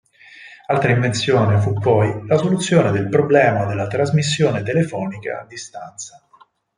[0.65, 6.25] Altra invenzione fu poi la soluzione del problema della trasmissione telefonica a distanza.